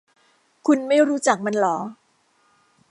[0.67, 1.77] คุณไม่รู้จักมันหรอ